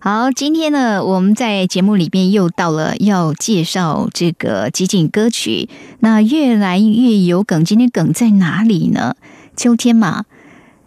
[0.00, 5.68] 好，今天呢，我们在节目里面又到了要介绍这个集锦歌曲。
[5.98, 9.16] 那越来越有梗，今天梗在哪里呢？
[9.56, 10.24] 秋天嘛，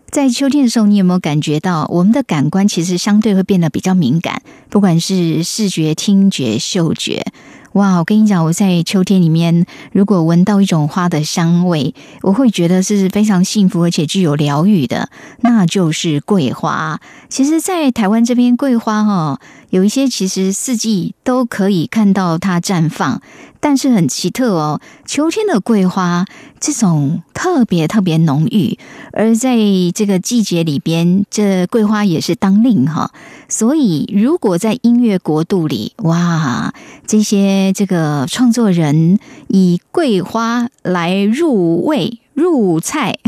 [0.10, 7.26] 在秋天的时候，你有没有感觉到我们的感官其实相对会变得比较敏感，不管是视觉、听觉、嗅觉。
[7.74, 17.00] 哇，我跟你讲，我在秋天里面，如果闻到一种花的香味，我会觉得是非常幸福而且具有疗愈的，那就是桂花。
[17.30, 19.40] 其实，在台湾这边，桂花哈
[19.70, 23.22] 有一些其实四季都可以看到它绽放。
[23.64, 26.26] 但是很奇特哦，秋天的桂花
[26.60, 28.80] 这种特别特别浓郁，
[29.14, 29.58] 而在
[29.94, 33.12] 这个季节里边，这桂花也是当令哈。
[33.48, 36.74] 所以，如果在音乐国度里，哇，
[37.06, 42.20] 这些这个创作人以桂花来入味。
[42.34, 43.20] 入菜，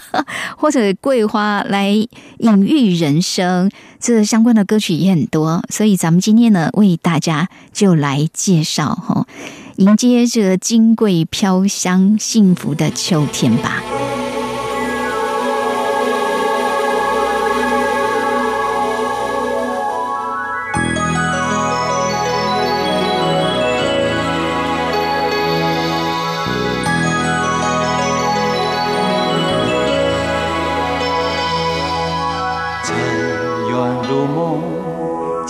[0.58, 5.64] 或者桂花来隐喻人生，这相关的歌曲也很多。
[5.70, 9.26] 所以，咱们今天呢，为大家就来介绍哈。
[9.76, 13.82] 迎接这金桂飘香、幸福的秋天吧。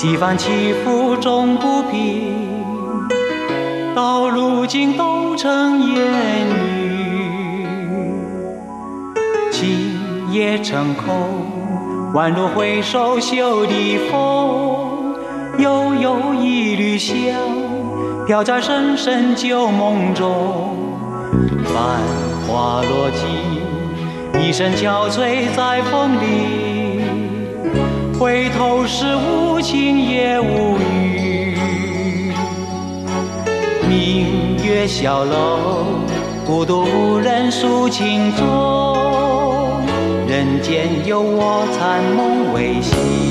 [0.00, 2.32] 几番起伏终不平。
[3.94, 6.06] 到如今都成烟
[6.48, 7.66] 雨，
[9.52, 15.16] 情也成空，宛若回首袖的风，
[15.58, 17.14] 悠悠一缕香，
[18.26, 20.78] 飘在深深旧梦中。
[21.66, 22.00] 繁
[22.48, 23.28] 花落尽，
[24.42, 26.69] 一身憔悴在风里，
[28.20, 31.56] 回头时无情也无语。
[33.88, 35.86] 明月小楼，
[36.44, 39.80] 孤独无人诉情衷。
[40.28, 43.29] 人间有我残梦未醒。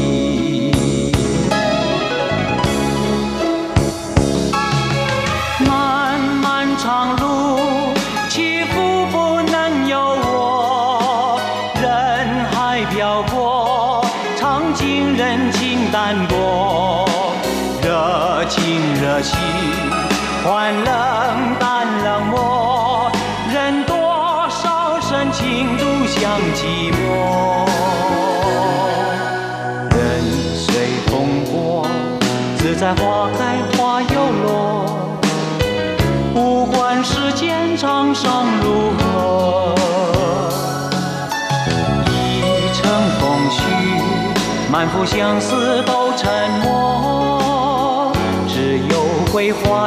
[20.49, 20.51] 心。
[20.51, 20.83] 欢冷
[21.59, 23.11] 淡冷漠，
[23.53, 23.95] 任多
[24.49, 26.97] 少深情独向寂寞。
[29.91, 29.99] 任
[30.55, 31.87] 随风过，
[32.57, 34.85] 自在花开花又落。
[36.33, 39.75] 不管世间沧桑如何，
[42.07, 42.89] 一程
[43.19, 43.61] 风絮，
[44.71, 46.98] 满腹相思都沉默。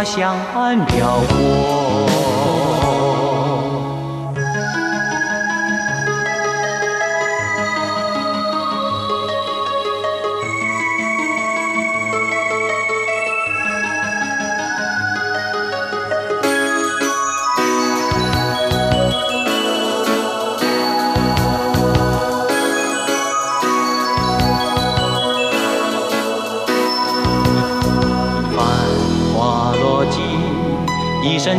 [0.05, 2.12] 香岸飘过。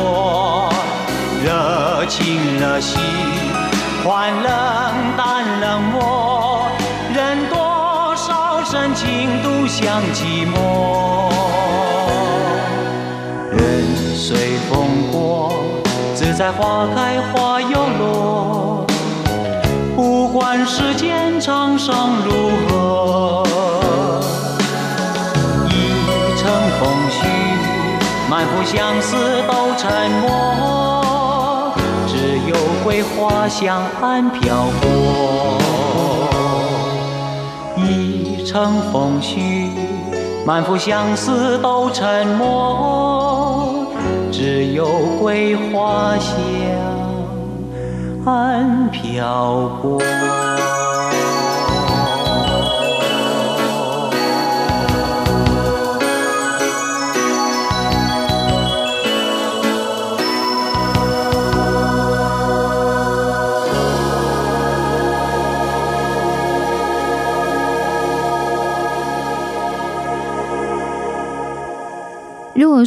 [0.00, 0.72] 我，
[1.44, 3.00] 热情热心，
[4.04, 4.46] 欢冷
[5.16, 6.68] 淡冷漠，
[7.14, 10.54] 任多少深情独向寂寞。
[13.50, 13.84] 任
[14.14, 15.52] 随风过，
[16.14, 17.68] 自在花开花又
[17.98, 18.86] 落，
[19.96, 22.97] 不管世间沧桑如何。
[28.64, 29.16] 相思
[29.46, 31.72] 都沉默，
[32.06, 35.58] 只有桂花香暗飘过。
[37.76, 39.68] 一程风絮，
[40.44, 43.86] 满腹相思都沉默，
[44.30, 44.86] 只有
[45.20, 46.34] 桂花香
[48.26, 49.98] 暗飘过。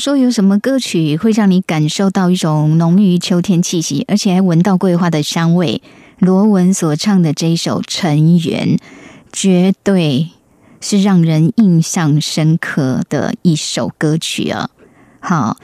[0.01, 5.83] 说有什么歌曲会让你感受到一种浓郁秋天气息，而且还闻到桂花的香味，
[6.17, 8.77] 罗文所唱的这一首《尘缘》，
[9.31, 10.29] 绝对
[10.79, 14.71] 是让人印象深刻的一首歌曲啊！
[15.19, 15.57] 好，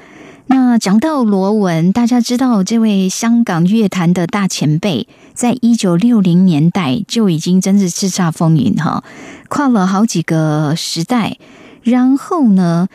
[0.46, 9.04] 那讲到罗文，大家知道这位香港乐坛的大前辈，在一九六零年代就已经真是叱咤风云哈，
[9.50, 11.40] 跨了好几个时代，
[11.82, 12.88] 然后呢？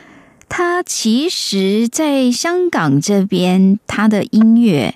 [0.54, 4.94] 他其实，在香港这边，他的音乐，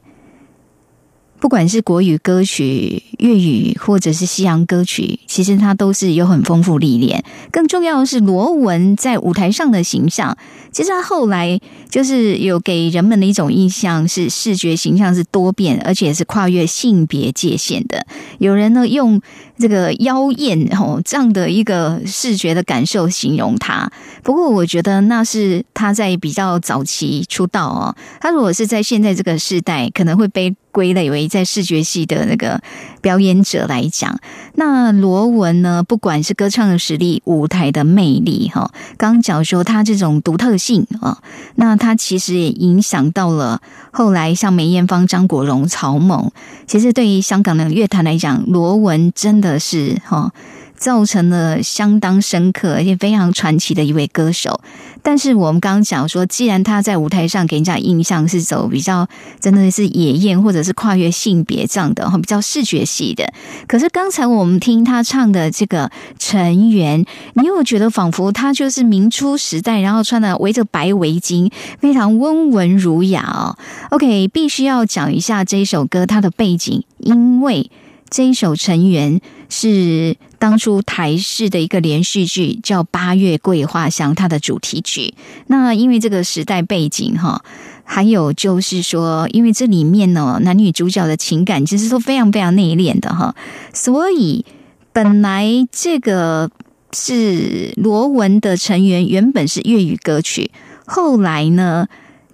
[1.38, 7.22] 不管是国语歌曲、粤语或者是西洋歌曲，其实他都是有很丰富历练。
[7.50, 10.36] 更重要的是，罗文在舞台上的形象。
[10.72, 18.06] 其实他后来就是有给人们的一种印象是视觉形象是多变，而且是跨越性别界限的。
[18.38, 19.20] 有人呢用
[19.58, 23.90] 这个妖艳哦这样的一个视觉的感受形容他。
[24.22, 27.96] 不过我觉得那是他在比较早期出道哦。
[28.20, 32.60] 他如果是在现在这个时代，可能会被归类为在视觉系的那个
[33.00, 34.20] 表演者来讲。
[34.56, 40.66] 那罗文呢，不管是歌唱的实力、舞台的魅力哈，刚讲说他这种独特性。
[40.66, 41.18] 性啊，
[41.54, 43.62] 那他其实也影响到了
[43.92, 46.32] 后来像梅艳芳、张国荣、曹猛。
[46.66, 50.32] 其实对于香港的乐坛来讲，罗文真的是哈。
[50.76, 54.60] 造成了相当深刻而且非常传奇的一位歌手，
[55.02, 59.08] 但是我们刚刚讲说，既然他在舞台上给人家印象是走比较
[59.40, 63.32] 真的是野艳或者是跨越性别这样的，比较视觉系的，
[63.66, 71.50] 可是刚才我们听他唱的这个成员，你有觉得仿佛他就是明初时代，然后穿的围着白围巾，
[71.80, 73.56] 非常温文儒雅哦。
[73.90, 77.70] OK，必须要讲一下这一首歌它的背景，因为
[78.10, 80.16] 这一首成员是。
[80.38, 85.14] 当初台视的一个连续剧叫《八月桂花香》，它的主题曲。
[85.46, 87.42] 那因为这个时代背景哈，
[87.84, 93.34] 还有就是说，因为这里面呢男女主角的情感其实都非常非常内敛的哈，
[93.72, 94.44] 所以
[94.92, 96.50] 本来这个
[96.92, 100.50] 是罗文的成员原本是粤语歌曲，
[100.86, 101.86] 后来呢。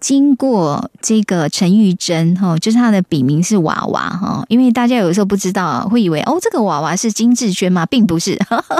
[0.02, 7.87] 经过这个陈玉珍哈，就是他的笔名是娃娃哈，因为大家有时候不知道，会以为哦，这个娃娃是金志娟吗？
[7.87, 8.37] 并不是，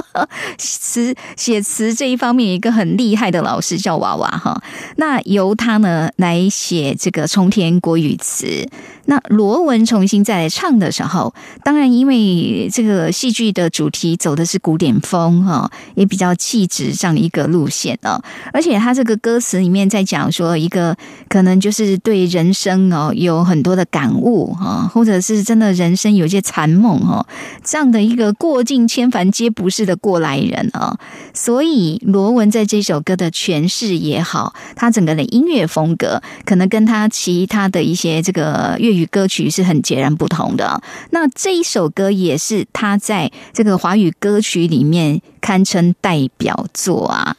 [0.59, 4.61] 词写词这一方面一个很厉害的老师叫娃娃哈。
[4.97, 8.67] 那由他呢来写这个冲天国语词。
[9.05, 18.23] 那罗文重新再来唱的时候，当然因为这个戏剧的主题走的是古典风哈，也比较气质这样的一个路线哦。
[18.53, 20.95] 而且他这个歌词里面在讲说一个
[21.27, 27.27] 可能就是对人生哦有很多的感悟哈，或者是真的人生有些残梦哈，
[27.61, 30.97] 这样的一个过尽千帆皆不是的过来人啊。
[31.33, 38.92] 所以罗文在这首歌的诠释也好，他整个的音乐风格可能跟他其他的一些这个乐。
[38.93, 40.81] 与歌曲是很截然不同的。
[41.09, 47.35] 那这一首歌也是他在这个华语歌曲里面堪称代表作啊！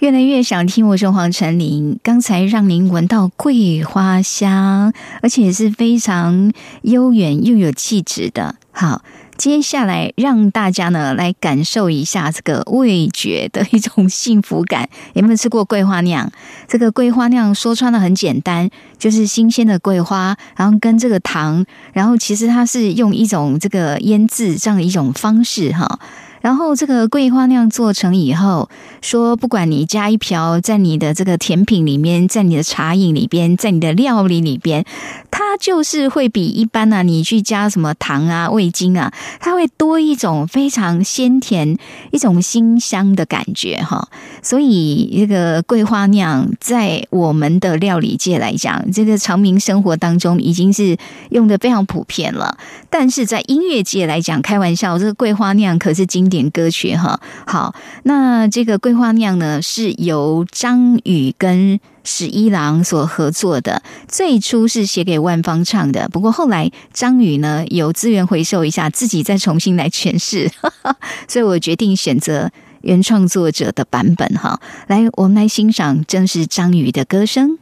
[0.00, 1.98] 越来越想听，我是黄晨林。
[2.02, 8.56] 刚才让您闻到桂花香，而且是非常悠远又有气质的。
[8.72, 9.02] 好。
[9.38, 14.88] 接下来让大家呢来感受一下这个味觉的一种幸福感。
[15.14, 16.28] 有没有吃过桂花酿？
[16.66, 18.68] 这个桂花酿说穿了很简单，
[18.98, 26.00] 就是新鲜的桂花，然后跟这个糖，然后其实它是用一种这个腌制这样的一种方式哈。
[26.40, 28.68] 然后这个桂花酿做成以后，
[29.00, 34.84] 说不管你加一瓢在你的这个甜品里面，在你的茶饮里边，在你的料理里边，
[35.30, 41.76] 它就是会比一般呢，你去加什么糖啊、味精啊，它会多一种非常鲜甜、
[42.10, 44.08] 一种馨香的感觉哈。
[44.42, 50.96] 所以这个桂花酿在我们的料理界来讲，这个长明生活当中已经是
[51.30, 52.56] 用的非常普遍了。
[52.90, 70.50] 但是在音乐界来讲，开玩笑，这个桂花酿可是经典歌曲哈，好，那这个桂花酿呢，是由张宇跟史一郎所合作的，最初是写给万芳唱的，不过后来张宇呢有资源回收一下，自己再重新来诠释，
[71.28, 72.50] 所以我决定选择
[72.82, 74.60] 原创作者的版本哈。
[74.86, 77.58] 来，我们来欣赏，正是张宇的歌声。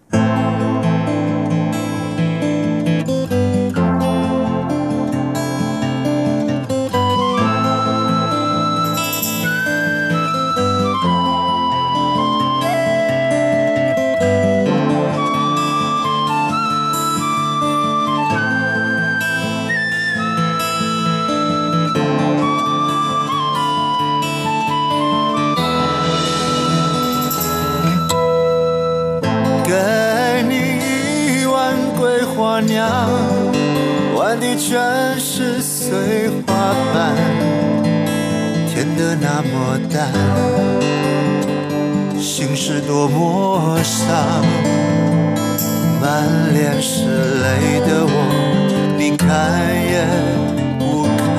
[34.59, 37.15] 全是碎花瓣，
[38.67, 40.11] 甜得那么淡，
[42.19, 44.17] 心事多么伤。
[46.01, 48.11] 满脸是泪的我，
[48.99, 49.27] 你看
[49.85, 50.07] 也
[50.79, 51.07] 不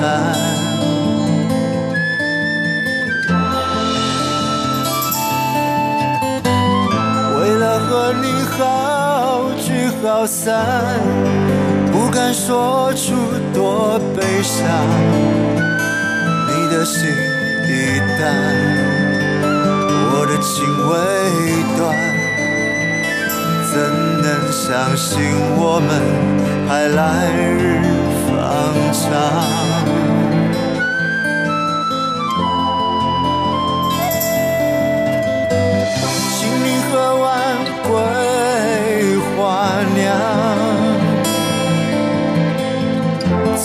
[7.40, 8.24] 为了和你
[8.56, 9.66] 好聚
[10.02, 11.57] 好散。
[12.08, 13.12] 不敢说出
[13.52, 14.64] 多悲伤，
[16.48, 17.06] 你的心
[17.66, 18.32] 已淡，
[20.14, 20.48] 我的情
[20.88, 20.96] 未
[21.76, 21.78] 断，
[23.70, 23.76] 怎
[24.22, 25.20] 能相信
[25.58, 25.90] 我们
[26.66, 27.84] 还来日
[28.24, 28.32] 方
[28.90, 29.04] 长？
[36.32, 37.28] 请你喝完
[37.86, 37.92] 桂
[39.36, 39.36] 花
[39.94, 40.00] 酿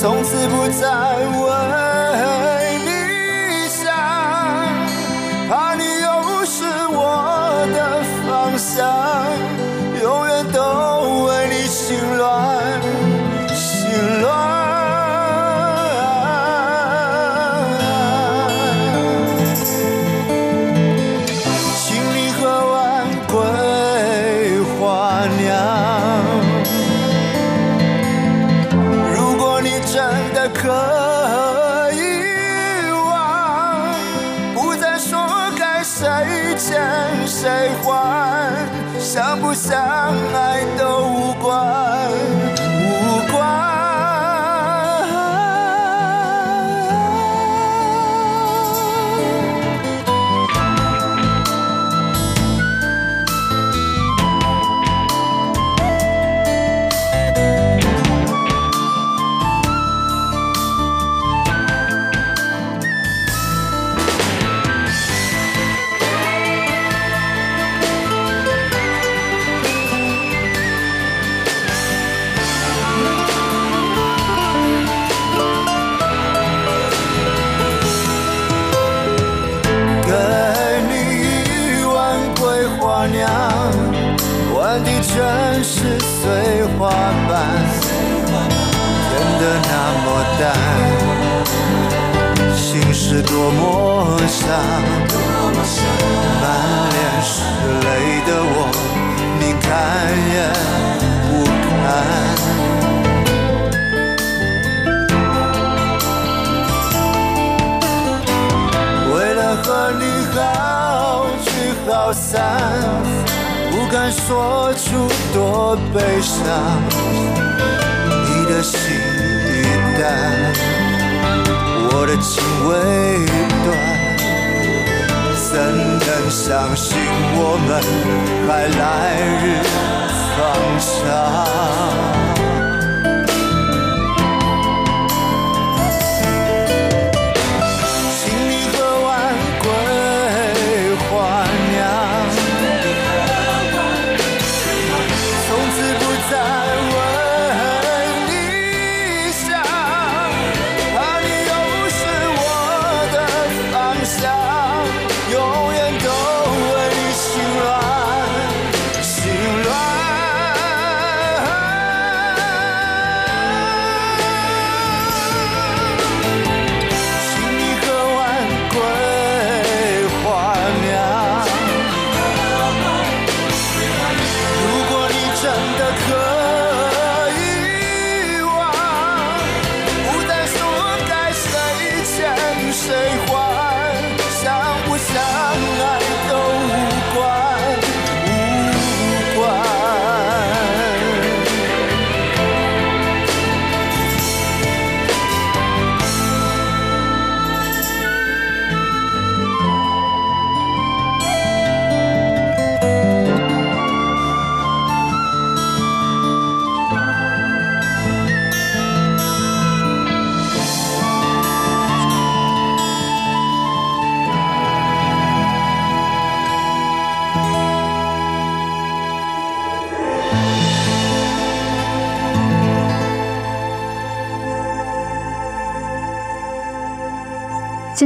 [0.04, 1.73] 从此不再问。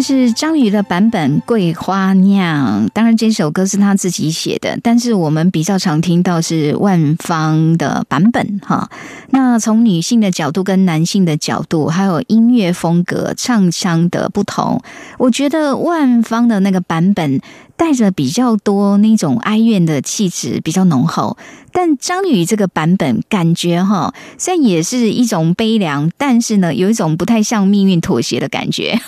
[0.07, 8.89] 是张宇的版本《桂花酿》，当然这首歌是他自己写的，但是我们比较常听到是万芳的版本哈。
[9.31, 14.81] 那从女性的角度跟男性的角度，还有音乐风格、唱腔的不同，
[15.17, 17.41] 我觉得万芳的那个版本。
[17.77, 21.37] 带着比较多那种哀怨的气质，比较浓厚。
[21.71, 28.99] 但张宇这个版本感觉哈，虽然也是一种悲凉，但是呢，有一种不太向命运妥协的感觉。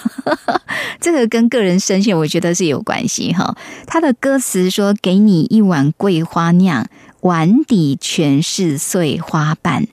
[1.01, 3.57] 这个跟个人声线，我觉得是有关系哈。
[3.87, 6.87] 他的歌词说：“给你一碗桂花酿，
[7.21, 9.87] 碗底全是碎花瓣，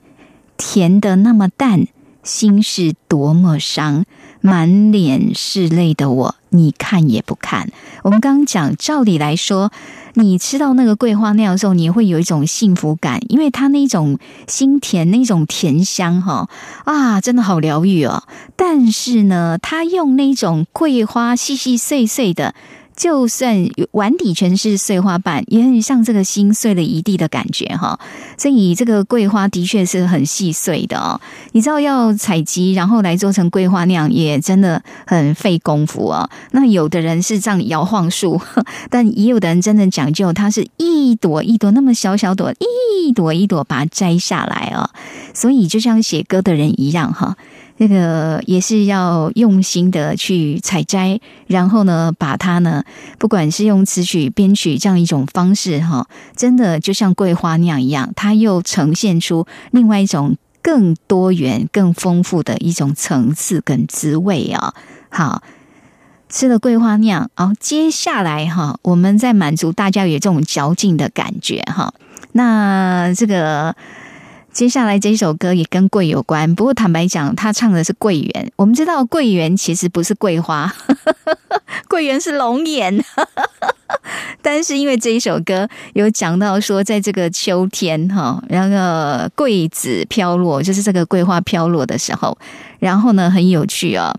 [0.55, 1.87] 甜的那么淡，
[2.21, 4.05] 心是多么伤。”
[4.41, 7.69] 满脸是泪的我，你看也不看。
[8.03, 9.71] 我们刚刚讲，照理来说，
[10.13, 14.17] 你吃到那个桂花酿的时候，你会有一种幸福感，因为它那种
[14.47, 16.49] 心甜，那种甜香，哈
[16.85, 18.23] 啊，真的好疗愈哦。
[18.55, 22.53] 但是呢，它用那种桂花细细碎碎的。
[22.97, 27.97] 就算碗底全是碎花瓣，也很像这个心碎了一地的感觉哈。
[28.37, 31.21] 所以这个桂花的确是很细碎的哦。
[31.51, 36.27] 你知道要采集，然后来做成桂花酿，也真的很费功夫啊。
[36.51, 38.41] 那有的人是这样摇晃树，
[38.89, 42.51] 但也有的人真的讲究，它是一朵一朵那么小小朵，
[43.05, 44.89] 一朵一朵把它摘下来啊。
[45.35, 47.37] 所以就像写歌的人一样哈。
[47.79, 52.83] 那个也是要用心的去采摘，然后呢，把它呢，
[53.19, 64.73] 不管是用词曲编曲这样一种方式，哈，真的就像桂花酿一样，它又呈现出另外一种更多元、更丰富的一种层次跟滋味啊！
[65.09, 65.43] 好，
[66.29, 71.93] 吃了桂花酿，好，接下来哈，我们再满足大家有这种嚼劲的感觉哈，
[72.31, 73.75] 那这个。
[74.57, 78.51] 接下来这一首歌也跟桂有关，不过坦白讲，他唱的是桂圆。
[78.55, 80.73] 我们知道桂圆其实不是桂花，
[81.87, 83.05] 桂圆是龙眼。
[84.41, 92.35] 但是因为这一首歌有讲到说，在这个秋天哈，然后桂子飘落，就是这个桂花飘落的时候，
[92.79, 94.11] 然后呢很有趣啊，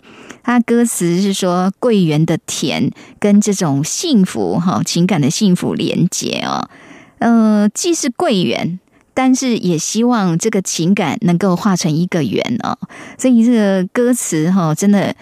[0.44, 6.70] 他歌词是说桂圆的甜跟这种幸福哈情感的幸福连结啊，
[7.18, 8.78] 呃，既是桂圆。
[9.18, 12.78] 但是也希望这个情感能够化成一个圆哦，
[13.18, 15.12] 所以这个歌词哈，真的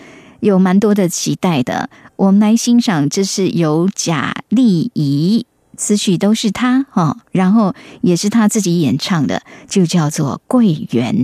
[0.41, 1.89] 有蛮多的期待的。
[2.17, 5.47] 我们来欣赏，这是由贾丽怡
[5.79, 11.15] 词曲都是他哈，然后也是他自己演唱的，就叫做《桂圆》。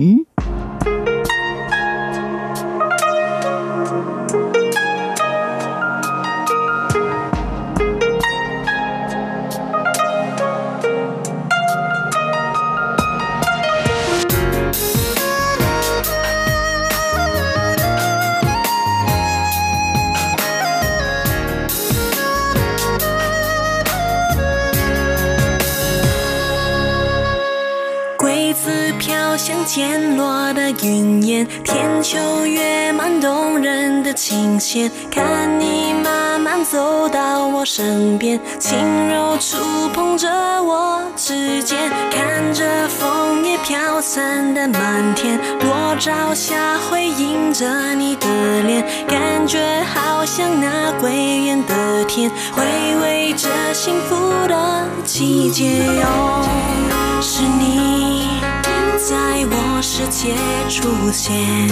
[29.75, 34.91] 渐落的云烟，天秋月满动人的琴弦。
[35.09, 38.77] 看你慢慢走到我身边，轻
[39.09, 39.57] 柔触
[39.91, 40.29] 碰着
[40.61, 48.27] 我指尖，看着枫叶飘散的满天，落朝下回映着你的
[48.61, 49.59] 脸，感觉
[49.91, 51.11] 好像那归
[51.45, 52.63] 远的天，回
[53.01, 54.15] 味着幸福
[54.47, 56.45] 的季节哟，
[57.23, 58.21] 是你。
[59.05, 60.33] 在我世界
[60.69, 61.67] 出现，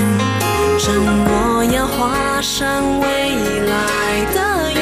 [0.78, 4.82] 承诺要画上未来的圆。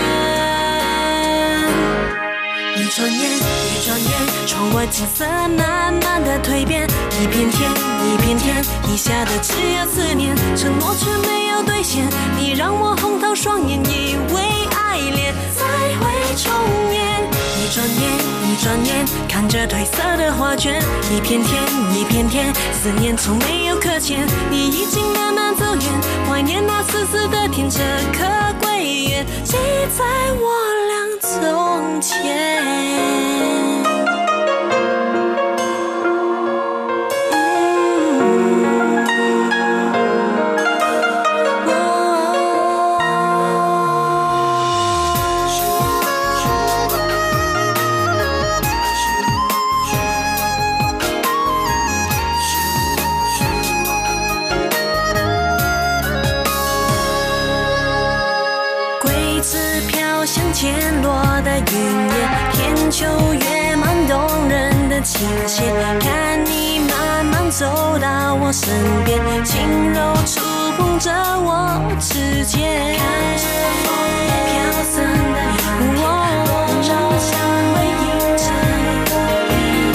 [2.76, 4.12] 一转眼，一转眼，
[4.48, 6.89] 窗外景色慢慢的蜕变，
[7.22, 7.70] 一片天，
[8.04, 12.10] 一片天，遗下的只有思念，承诺却没有兑现。
[12.36, 14.42] 你让我红透双眼，以为
[14.76, 15.63] 爱恋再
[16.00, 16.52] 会重
[16.92, 17.00] 演。
[17.70, 18.02] 一转眼，
[18.50, 21.62] 一转眼，看着褪色的画卷，一片天，
[21.94, 24.28] 一片天，思念从没有搁浅。
[24.50, 25.84] 你已经慢慢走远，
[26.28, 27.78] 怀念那丝丝的甜，这
[28.12, 28.26] 颗
[28.60, 29.56] 归圆，记
[29.96, 30.04] 在
[30.34, 30.50] 我
[30.88, 32.18] 俩从前。
[62.89, 65.62] 秋月满，动人的情节。
[65.99, 67.65] 看你慢慢走
[67.99, 68.73] 到我身
[69.06, 70.41] 边，轻柔触
[70.75, 72.97] 碰着我指尖。
[72.97, 73.45] 看着
[73.84, 73.88] 枫
[74.25, 74.93] 叶飘散
[75.34, 75.62] 的天，
[76.02, 76.06] 我。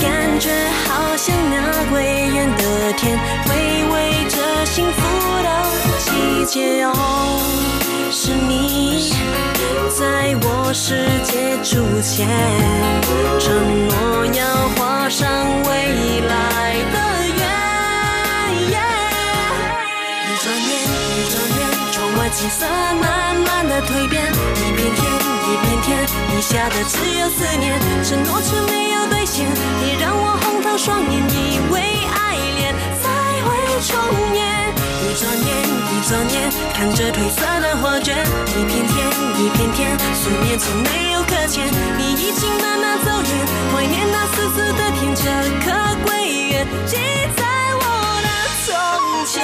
[0.01, 0.05] 感
[0.39, 0.47] 觉
[0.87, 1.55] 好像那
[1.91, 1.93] 桂
[2.33, 3.51] 圆的甜，回
[3.93, 3.95] 味
[4.29, 4.99] 着幸福
[5.43, 5.47] 的
[5.99, 6.93] 季节哦。
[8.17, 9.11] 是你
[9.91, 12.29] 在我世界出现，
[13.41, 14.47] 承诺要
[14.77, 15.27] 画上
[15.65, 16.97] 未来的
[17.27, 17.43] 圆。
[18.63, 20.71] 一转眼，
[21.11, 21.59] 一转眼，
[21.91, 22.65] 窗外景色
[23.03, 27.75] 慢慢的蜕变，一片天，一片天，你下的只有思念，
[28.05, 29.45] 承诺却没有兑现，
[29.83, 31.83] 你让我红透双眼，以为
[32.15, 32.73] 爱恋
[33.03, 33.11] 才
[33.43, 33.51] 会
[33.83, 33.91] 重
[34.37, 34.55] 演。
[35.05, 35.47] 一转眼，
[35.93, 38.17] 一转眼，看着褪色的画卷，
[38.49, 39.07] 一片天，
[39.39, 45.23] 一片天，思念从没有搁浅，你已经慢慢走远，怀念那丝丝的天，这
[45.61, 45.71] 颗
[46.07, 46.97] 归圆，记
[47.37, 47.43] 在
[47.77, 47.83] 我
[48.25, 48.29] 的
[48.65, 48.67] 从
[49.27, 49.35] 前。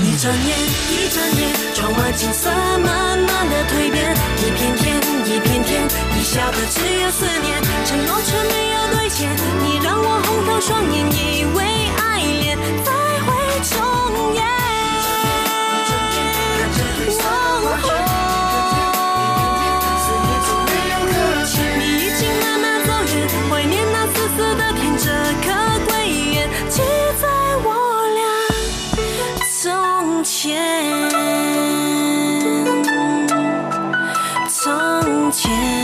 [0.00, 1.40] 一转眼，一转眼，
[1.82, 5.82] 窗外景色慢慢的蜕变，一片天，一片天，
[6.14, 9.28] 你笑的只有思念，承诺却没有兑现，
[9.64, 11.64] 你让我红透双眼，以为
[11.98, 12.92] 爱恋再
[13.26, 14.71] 会重演。
[35.32, 35.81] 前。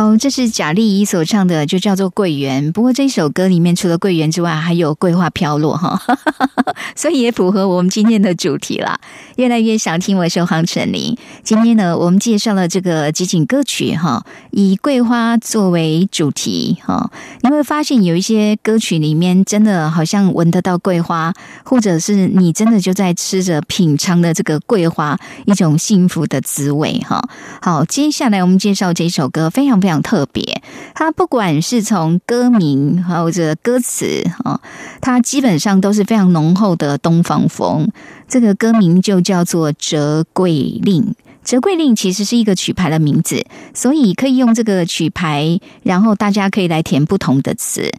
[0.00, 2.68] 好，这是贾丽仪所唱的，就叫做《桂圆》。
[2.72, 6.00] 不过这首歌里面除了桂圆之外，还有桂花飘落哈，
[6.96, 8.98] 所以也符合我们今天的主题啦。
[9.36, 11.14] 越来越想听我是黄晨林。
[11.44, 17.10] 今天呢，我们介绍了这个集锦歌曲哈，以桂花作为主题哈。
[17.42, 21.30] 你会发现有一些歌曲里面真的好像闻得到桂花，
[21.62, 27.22] 或者是你真的就在吃着品尝的这个桂花一种幸福的滋味哈。
[27.60, 30.62] 好，接下来我们介绍这首歌，非常非常特别。
[30.94, 34.60] 它不管是从歌名或者歌词啊，
[35.00, 37.90] 它基本上都是非常浓厚的东方风。
[38.28, 41.02] 这个歌名就叫做《折桂令》。
[41.42, 47.90] 折桂令其实是一个曲牌的名字，所以可以用这个曲牌，然后大家可以来填不同的词。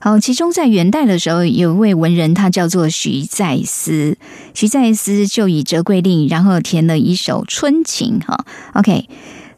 [0.00, 4.16] 好，其中在元代的时候，有一位文人，他叫做徐再思。
[4.54, 8.44] 徐再思就以《折桂令》，然后填了一首《春情》哈。
[8.74, 9.08] OK，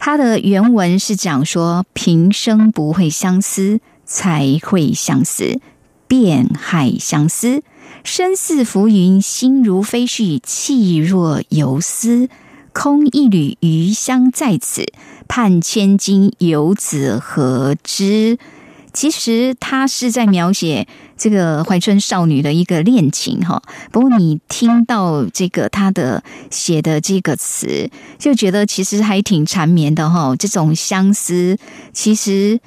[0.03, 5.59] 它的原文是讲说：平生不会相思，才会相思，
[6.07, 7.61] 遍海相思。
[8.03, 12.29] 身似浮云，心如飞絮，气若游丝。
[12.73, 14.91] 空一缕余香在此，
[15.27, 18.39] 盼千金游子何之？
[18.93, 23.61] 其实他是在描写这个怀春少女的一个恋情哈。
[23.91, 30.35] 不过你听到这个他的写的这个词，就觉得其实还挺缠绵的哈。
[30.35, 31.57] 这种相思，
[31.93, 32.59] 其实。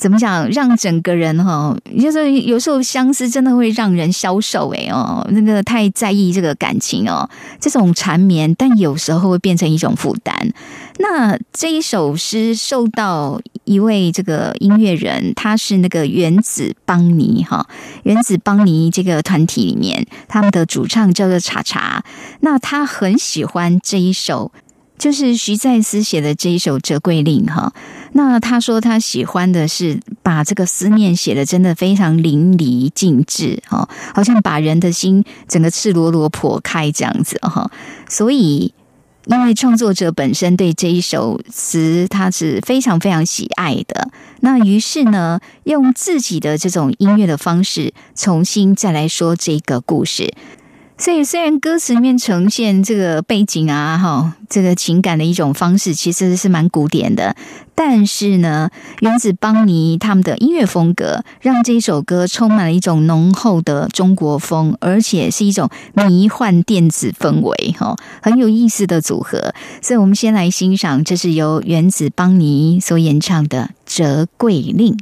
[0.00, 0.48] 怎么讲？
[0.48, 7.28] 让整个人哈，就是有时候相思真的会让人消瘦哎哦，那个太在意这个感情哦，
[7.60, 10.34] 这种缠绵，但有时候会变成一种负担。
[11.02, 17.66] 那这一首诗受到一位这个音乐人，他是那个原子邦尼哈，
[18.02, 22.04] 原子邦尼这个团体里面，他们的主唱叫做查查，
[22.40, 24.52] 那他很喜欢这一首。
[24.98, 27.72] 就是徐再思写的这一首《折桂令》哈，
[28.12, 37.70] 那他说他喜欢的是把这个思念写的真的非常淋漓尽致哈，好像把人的心整个赤裸裸剖开这样子哈。
[38.10, 38.74] 所以，
[39.30, 50.34] 因为创作者本身对这一首词他是非常非常喜爱的，那于是呢，用自己的这种音乐的方式重新再来说这个故事。
[51.00, 57.34] 所以，虽然歌词面呈现这个背景啊，哈，这个情感的一种方式，其实是蛮古典的，
[57.74, 58.68] 但是呢，
[59.00, 69.54] 原子邦尼他们的音乐风格，让这首歌充满了一种浓厚的中国风，而且是一种迷幻电子氛围，哈，很有意思的组合。
[69.80, 74.94] 所以，我们先来欣赏，这是由原子邦尼所演唱的《折桂令》。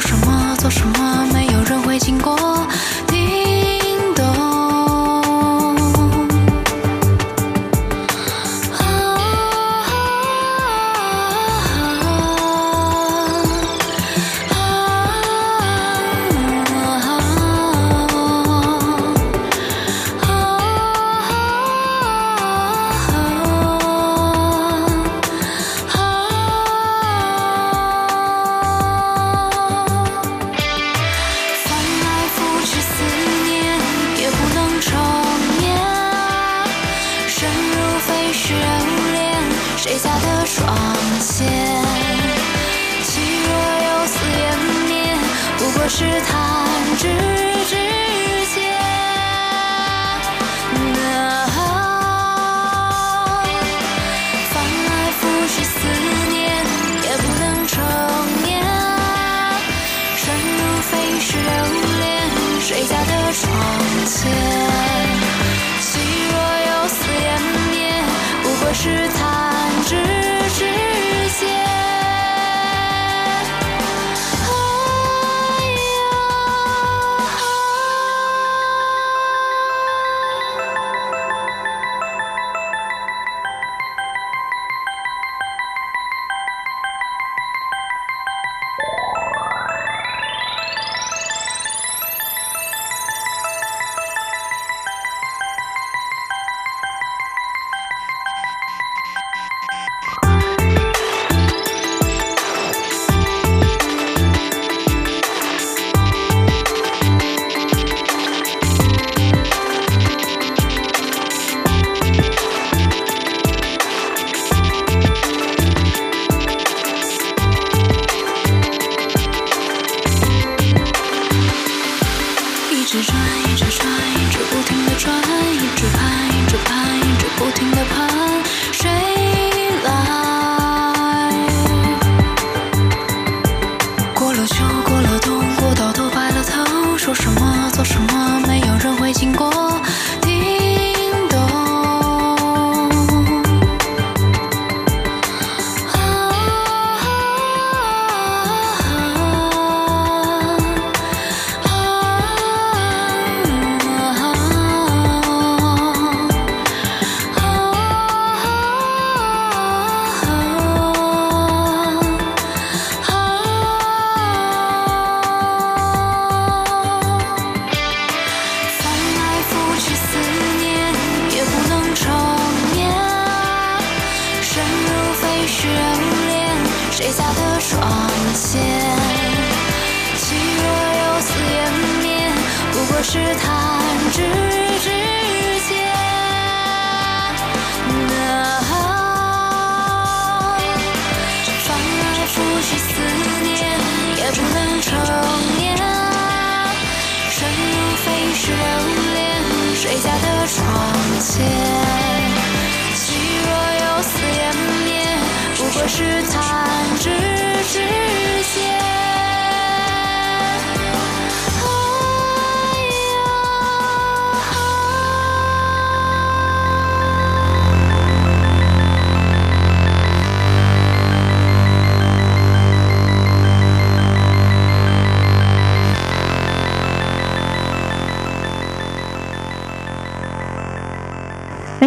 [0.00, 1.26] 什么做什么，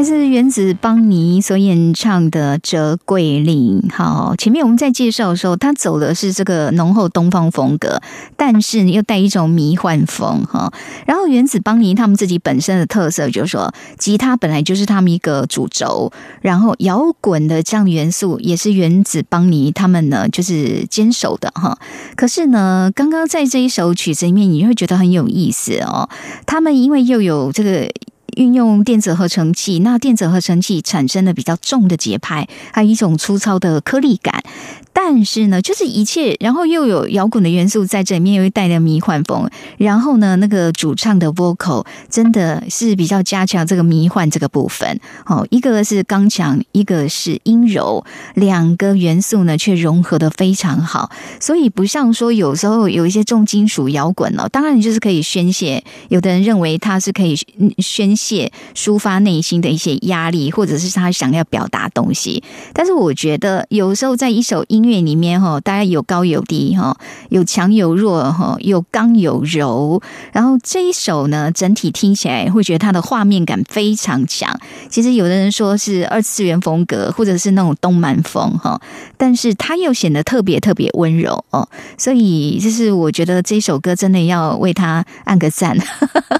[0.03, 3.81] 是原子邦尼所演唱的《折桂林》。
[3.93, 8.01] 好，前面我们在介绍的时候，他走的是这个浓厚东方风格，
[8.35, 10.73] 但是又带一种迷幻风哈。
[11.05, 16.11] 然后原子邦尼他们自己本身的特色就是说，吉他本来就是他们一个主轴，
[16.41, 21.77] 然后摇滚的这样元素也是原子邦尼他们呢就是坚守的哈。
[22.15, 26.09] 可是呢，刚刚在这一首曲子里面，你会觉得很有意思哦。
[26.45, 27.89] 他们因为又有这个。
[28.35, 34.43] 运用电子合成器，那电子合成器产生了比较重的节拍，还有一种粗糙的颗粒感。
[34.95, 44.99] 但是呢，就是一切，然后又有摇滚的元素在这里面，又带着迷幻风，然后呢，那个主唱的 vocal 真的是比较加强这个迷幻这个部分。
[45.25, 57.35] 哦，一个是刚强，一个是阴柔，两个元素呢却融合的非常好，所以不像说有时候有一些重金属摇滚哦，当然你就是可以宣泄，有的人认为它是可以
[57.79, 58.22] 宣泄、
[58.75, 62.43] 抒发内心的一些压力，或者是他想要表达东西。
[62.73, 66.97] 但是我觉得有时候在一首音乐里面哈，大家有高有低哈，
[67.29, 74.59] 有强有弱哈，有刚有柔，然后这一首呢，整体听起来会觉得它的画面感非常强。
[74.89, 78.79] 其实有的人说是二次元风格，或者是那种动漫风哈，
[79.17, 85.77] 但是它又显得特别特别温柔哦，所以就是我觉得这首歌真的要为他按个赞，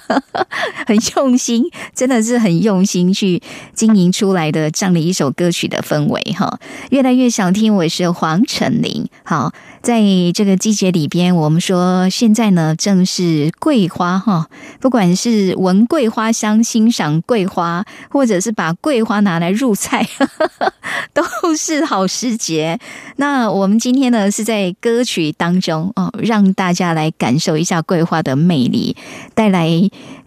[0.88, 1.64] 很用心，
[1.96, 3.42] 真的是很用心去
[3.74, 6.60] 经营出来的这样的一首歌曲的氛围哈。
[6.92, 9.08] 越来越想听，我是黄成林。
[9.24, 10.02] 好，在
[10.34, 14.48] 这个季节里边，我们说现在呢正是桂花哈，
[14.80, 20.08] 不管是闻桂花香、欣赏桂花，或者是把桂花拿来入菜，
[21.14, 21.24] 都
[21.56, 22.80] 是好时节。
[23.18, 28.96] 那我们今天呢是在歌曲当中哦，让大家来感受一下桂花的魅力，
[29.34, 29.70] 带来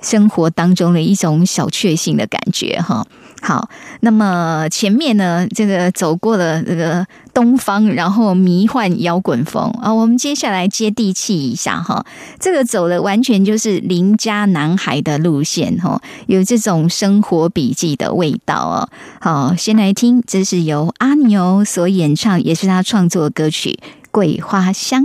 [0.01, 3.07] 生活当中的一种小确幸的感觉哈。
[3.43, 3.69] 好，
[4.01, 12.05] 那么前面呢，这个走过了这个东方，然后迷幻摇滚风啊，我们接下来接地气一下哈。
[12.41, 18.89] 这个走的完全就是邻家男孩的路线哈，有这种生活笔记的味道哦。
[19.21, 23.79] 好，先来听，这是由阿牛所演唱，也是他创作歌曲
[24.11, 25.05] 《桂花香》。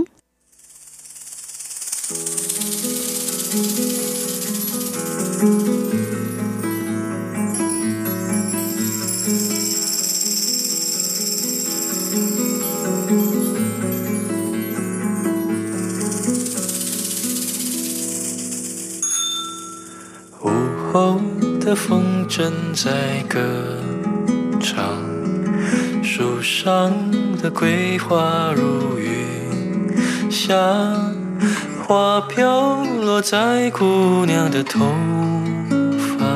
[20.92, 21.18] 后
[21.58, 23.40] 的风筝在歌
[24.60, 24.84] 唱，
[26.04, 26.92] 树上
[27.40, 29.24] 的桂花如雨
[30.30, 30.54] 下，
[31.82, 34.80] 花飘落在姑娘的头
[35.98, 36.26] 发，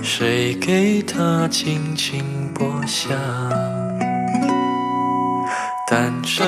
[0.00, 2.22] 谁给她轻轻
[2.54, 3.16] 拨下？
[5.88, 6.44] 单车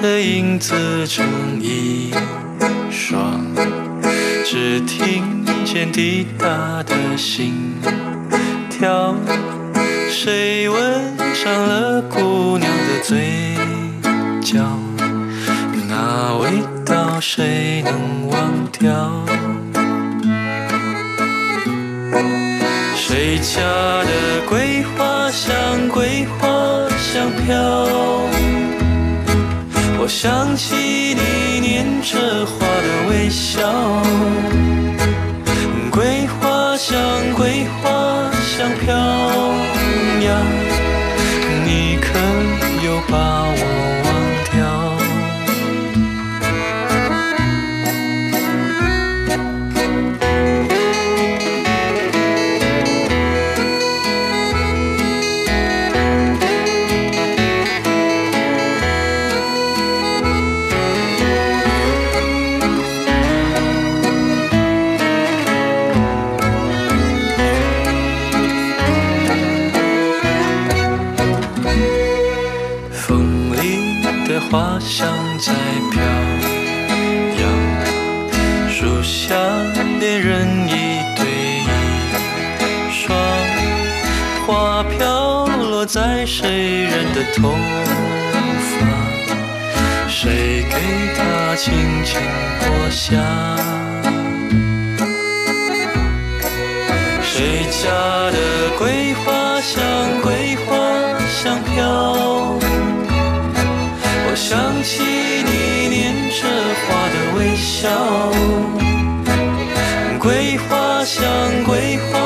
[0.00, 1.22] 的影子成
[1.60, 2.14] 一
[2.90, 3.44] 双，
[4.44, 7.74] 只听见滴答的心
[8.68, 9.14] 跳。
[10.08, 10.78] 谁吻
[11.34, 13.56] 上了姑娘的嘴
[14.42, 14.58] 角？
[15.88, 19.24] 那味道谁能忘掉？
[22.94, 23.60] 谁家
[24.04, 26.48] 的桂花香，桂花
[26.98, 27.56] 香飘？
[29.98, 32.66] 我想起你念着花
[33.10, 33.60] 微笑，
[35.90, 36.96] 桂花香，
[74.90, 75.52] 香在
[75.92, 76.02] 飘
[77.38, 77.42] 扬，
[78.68, 79.36] 树下
[80.00, 81.24] 恋人一对
[81.62, 81.68] 一
[82.90, 83.16] 双，
[84.44, 87.54] 花飘落在谁人的头
[88.66, 88.78] 发？
[90.08, 90.74] 谁给
[91.16, 91.72] 它轻
[92.04, 92.20] 轻
[92.66, 93.16] 落下？
[97.22, 97.88] 谁家
[98.32, 98.36] 的
[98.76, 99.80] 桂花香，
[100.20, 100.76] 桂花
[101.28, 102.58] 香飘？
[104.50, 106.48] 想起你念着
[106.82, 107.88] 花的微笑，
[110.18, 111.22] 桂花香，
[111.64, 112.18] 桂花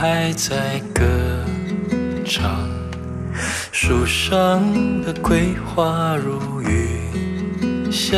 [0.00, 1.04] 还在歌
[2.24, 2.66] 唱，
[3.70, 4.62] 树上
[5.02, 8.16] 的桂花如雨下。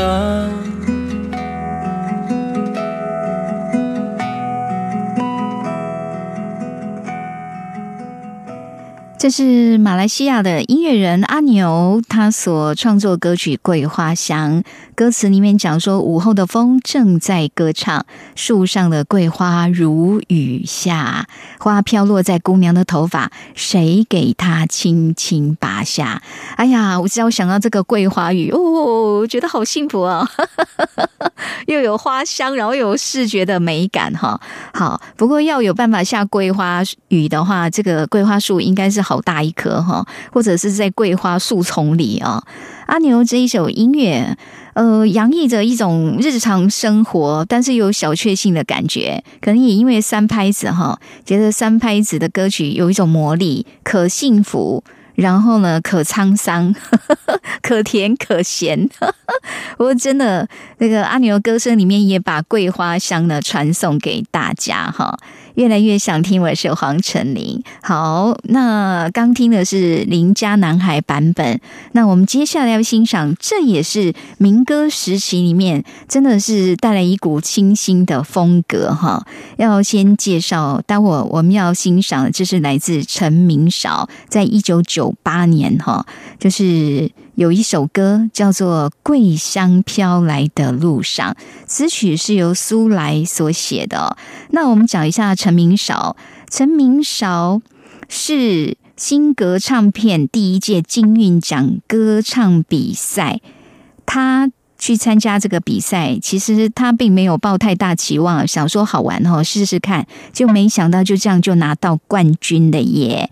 [9.23, 14.65] 这是马来西亚的音乐人阿牛，他所创作歌曲《桂花香》。
[14.97, 18.05] 歌词里面讲说，午后的风正在歌唱，
[18.35, 21.29] 树上的桂花如雨下，
[21.61, 26.21] 花飘落在姑娘的头发，谁给她轻轻拔下？
[26.57, 30.29] 哎呀，我只要想到这个桂花雨，哦，觉得好幸福啊！
[31.67, 34.41] 又有花香，然后又有视觉的美感，哈。
[34.75, 42.43] 好，不过要有办法下桂花雨的话，这个桂花树应该是好好大一棵，哈，或者是在桂花树丛里啊。
[42.87, 44.37] 阿牛这一首音乐。
[44.75, 49.23] 呃，洋溢着一种日常生活，但是有小确幸的感觉。
[49.39, 54.83] 可能也因为三拍子哈，觉得三拍子的歌曲有一种魔力，可幸福，
[55.15, 56.75] 然后呢，可沧桑，
[57.61, 58.89] 可甜可咸。
[59.77, 60.49] 我真的
[60.79, 65.19] 那个阿牛歌声里面也把桂花香呢传送给大家哈。
[65.55, 67.63] 越来越想听，我是黄晨林。
[67.83, 71.61] 好，那刚听的是邻家男孩版本。
[71.93, 79.27] 那我们接下来要欣赏，这也是民歌时期里面，真的是带来一股清新的风格哈。
[79.57, 86.07] 要先介绍，待会我们要欣赏的，这是来自陈明韶，在一九九八年哈，
[86.39, 87.11] 就是。
[87.43, 91.33] 有一首歌叫做《桂香飘来的路上》，
[91.67, 94.17] 词曲是由苏来所写的。
[94.51, 96.17] 那我们讲一下陈明韶。
[96.49, 97.61] 陈明韶
[98.09, 103.41] 是新格唱片第一届金韵奖歌唱比赛，
[104.07, 113.29] 他去参加这个比赛，其实他并没有抱太大期望，想说好玩哦，试试看，就没想到就这样就拿到冠军的耶。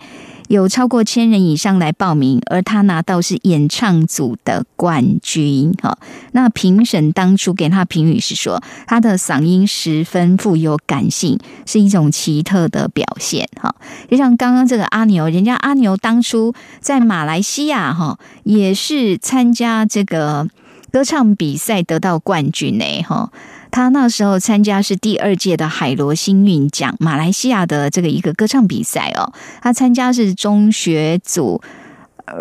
[0.50, 5.72] 有超过千人以上来报名，而他拿到是演唱组的冠军。
[5.80, 5.96] 哈，
[6.32, 13.48] 那评审当初给他评语是说，他的嗓音十分富有感性，是一种奇特的表现。
[13.62, 13.72] 哈，
[14.10, 20.48] 就像刚刚这个阿牛，人家阿牛当初在马来西亚哈，也是参加这个
[20.90, 23.02] 歌唱比赛得到冠军呢。
[23.04, 23.30] 哈。
[23.70, 29.32] 他那时候参加是第二届的海螺星运奖，马来西亚的这个一个歌唱比赛哦。
[29.62, 31.60] 他参加是中学组，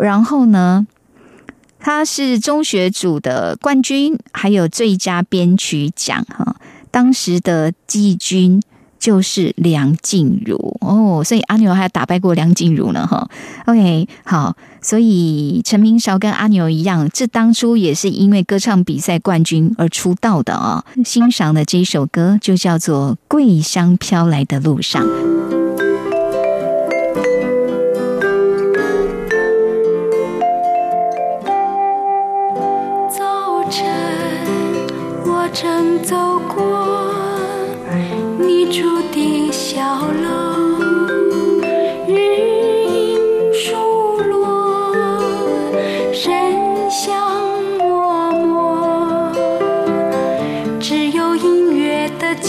[0.00, 0.86] 然后呢，
[1.78, 6.56] 他是中学组的冠军，还有最佳编曲奖哈。
[6.90, 8.60] 当时的季军。
[9.00, 13.26] 就是梁静茹哦，所以阿牛还打败过梁静茹呢哈。
[13.64, 20.84] OK，好，所以陈明韶跟阿牛一样，这当初也是因为歌唱比赛冠军而出道的啊。
[21.04, 25.04] 欣赏的这一首歌就叫做《桂香飘来的路上》。
[33.08, 33.86] 早晨，
[35.26, 36.16] 我正走
[36.48, 37.12] 过
[38.38, 38.60] 你。
[38.70, 40.49] 住的小楼，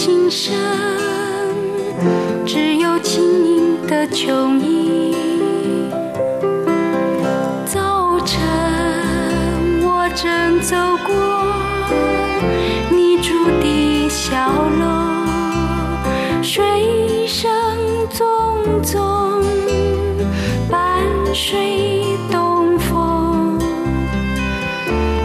[0.04, 0.52] 琴声，
[2.44, 5.14] 只有轻盈的秋音。
[7.64, 8.40] 早晨，
[9.84, 10.74] 我正走
[11.06, 11.14] 过
[12.90, 14.34] 你住的小
[14.80, 14.84] 楼。
[16.42, 17.48] 水声
[18.12, 18.24] 淙
[18.82, 19.40] 淙，
[20.68, 23.56] 伴随东风，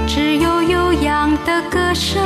[0.05, 2.21] 只有悠扬的歌声，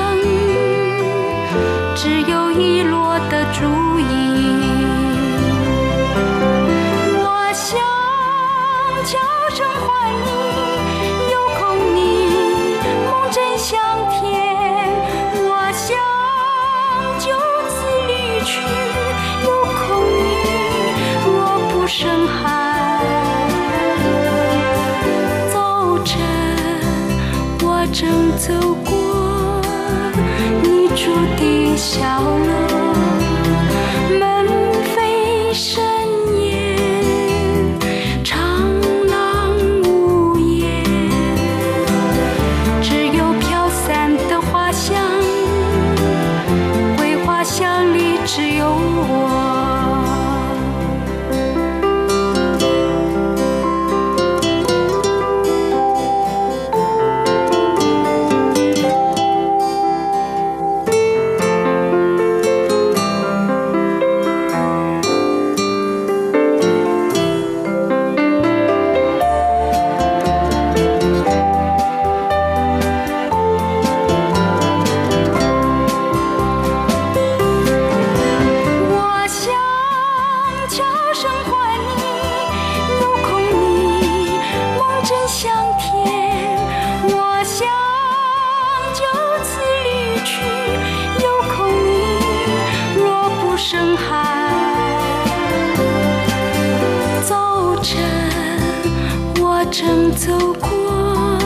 [100.16, 101.40] 走过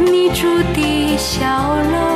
[0.00, 2.15] 你住的小楼，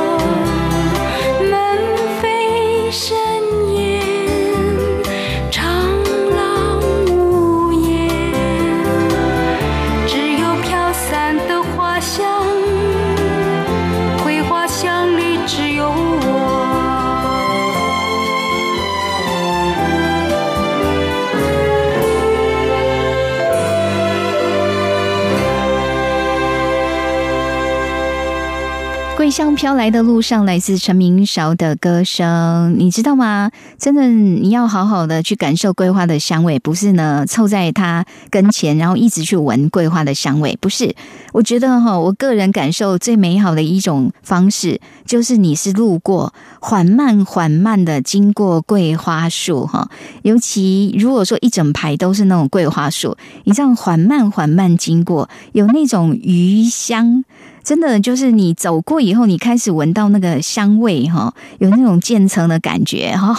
[29.31, 33.49] 香飘来的路上，来自陈明韶的歌声，你知道吗？
[33.77, 40.93] 真的，你要好好的去感受桂花的香味，不是呢凑在它跟前，然后一直去闻桂花的香味，不是。
[41.31, 49.89] 我觉得哈，我个人感受最美好的一种方式，就是你是路过，缓慢缓慢的经过桂花树哈，
[50.23, 53.15] 尤其如果说一整排都是那种桂花树，
[53.45, 57.23] 你这样缓慢缓慢经过，有那种余香。
[57.63, 63.35] 真的就是你走过以后，你开始闻到那个香味哈，有那种渐层的感觉哈。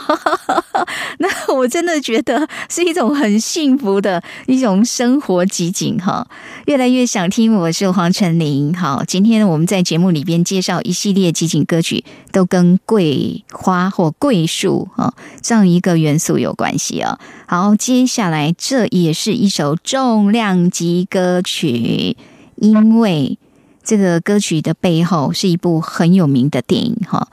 [1.18, 6.26] 那我真的觉得是一种很幸福的一种生活集锦哈。
[6.66, 8.74] 越来越想听，我是黄晨林。
[8.74, 17.18] 好，今天我们在节目里边介绍一系列集锦歌曲，都跟桂花或桂树哈这样一个元素有关系哦。
[17.46, 22.16] 好，接下来这也是一首重量级歌曲，
[22.56, 23.38] 因为。
[23.84, 27.28] 这个歌曲的背后是一部很有名的电影哈。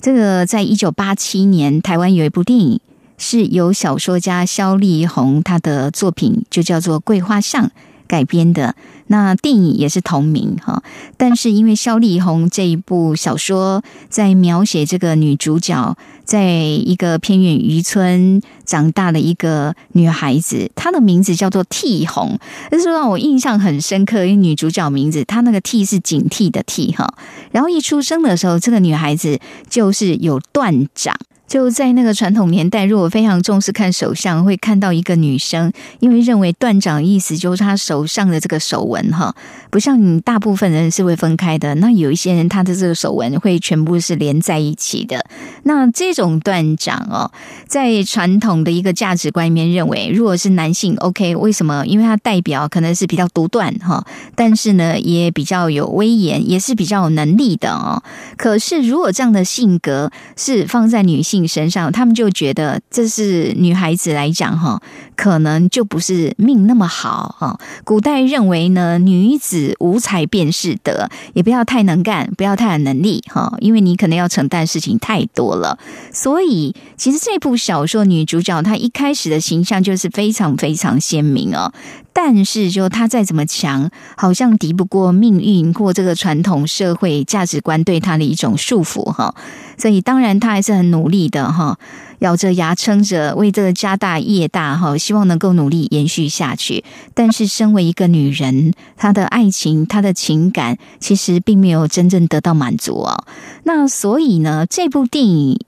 [0.00, 2.80] 这个在一九八七年，台湾有一部电影
[3.18, 7.66] 是由小说家萧丽红他的作品就叫做《桂花巷》
[8.10, 8.74] 改编的。
[9.06, 10.82] 那电影也是同名哈，
[11.16, 22.38] 但是因为萧丽红这一部小说在描写这个女主角在一个偏远渔村长大的一个女孩子，她的名字叫做替红，
[22.70, 24.24] 这是让我印象很深刻。
[24.24, 27.14] 因为女主角名字她那个替是警惕的替哈，
[27.50, 31.16] 然后一出生的时候，这个女孩子就是有断掌。
[31.50, 39.34] 就在那个传统年代，如果非常重视看手相，会看到一个女生，因为认为断掌意思就是她手上的这个手纹哈，
[39.68, 41.74] 不像你大部分人是会分开的。
[41.74, 45.26] 那有一些人他的这个手纹会全部是连在一起的。
[45.64, 47.32] 那这种断掌哦，
[47.66, 51.84] 在传统的一个价值观里面认为，如果是男性，OK，为什么？
[51.84, 58.00] 因为它代表可能是比较独断哈，但是呢也比较有威严，也是比较有能力的哦。
[58.36, 64.80] 可是如果这样的性格是放在女性，身上，他们就觉得这是女孩子来讲哈，
[65.16, 67.58] 可能就不是命那么好啊。
[67.84, 75.78] 古代认为呢，女子无才便是德，也不要太能干，不要太有能力哈，因为你可能要承担事情太多了。
[76.12, 81.72] 所以，其实这部小说女主角她一开始的形象就是非常非常鲜明哦。
[82.12, 89.34] 但是，就她再怎么强，好像敌不过命运或这个传统社会价值观对她的一种束缚哈。
[89.78, 91.78] 所以，当然她还是很努力的哈，
[92.18, 96.84] 咬着牙撑着，为这个家大业大哈，希望能够努力延续下去。
[97.14, 103.24] 但是，身为一个女人，她的爱情、她的情感，其实并没有真正得到满足哦。
[103.64, 105.58] 那所以呢，这部电影。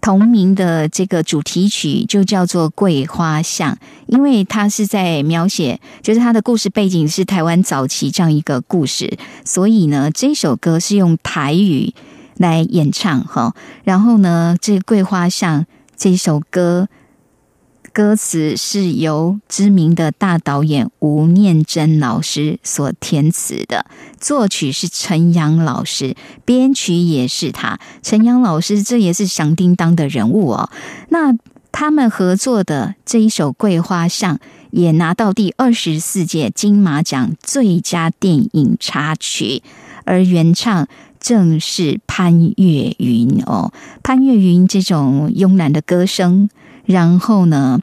[0.00, 3.74] 同名的这个主题曲就叫做《桂花巷》，
[4.06, 11.92] 因为它是在描写，就是它的故事背景是台湾早期这样一个故事，所以呢，这首歌是用台语
[12.38, 13.54] 来演唱哈。
[13.84, 15.60] 然后呢，这《桂花巷》
[15.96, 16.88] 这首歌。
[17.90, 23.86] 歌词是由知名的大导演吴念真老师所填词的，
[24.20, 26.14] 作曲是陈阳老师，
[26.44, 27.80] 编曲也是他。
[28.00, 30.70] 陈阳老师这也是响叮当的人物哦。
[31.08, 31.34] 那
[31.72, 34.36] 他们合作的这一首《桂花巷》
[34.70, 39.64] 也拿到第二十四届金马奖最佳电影插曲，
[40.04, 40.86] 而原唱
[41.28, 43.70] 正是潘越云哦。
[44.02, 46.48] 潘越云这种慵懒的歌声。
[46.86, 47.78] 然后呢，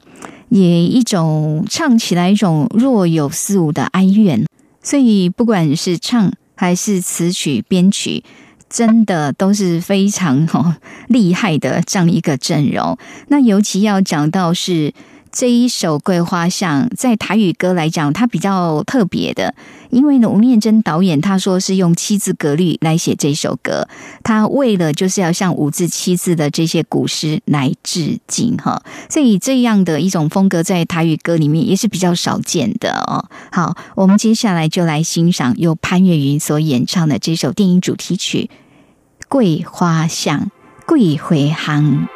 [0.48, 4.44] 也一种唱起来一种若有似无的哀怨，
[4.82, 8.24] 所以不管是唱还是词曲编曲，
[8.68, 10.74] 真的都是非常
[11.06, 12.98] 厉害的这样一个阵容。
[13.28, 14.92] 那尤其要讲到是。
[15.36, 19.54] 这一首《桂花巷》在台语歌来讲，它比较特别的，
[19.90, 23.86] 因为呢，吴念真导演他说是用七字格律来写这首歌，
[24.24, 33.28] 他为了就是要向五字七字的这些古诗来致敬哈，所以这样的一种风格在台语歌里面也是比较少见的哦。
[33.52, 38.48] 好，我们接下来就来欣赏由潘越云所演唱的这首电影主题曲
[39.28, 40.50] 《桂花香，
[40.86, 42.08] 桂花香。